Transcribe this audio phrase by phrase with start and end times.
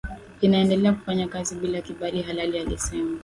[0.41, 3.19] inaendelea kufanya kazi bila kibali halali alisema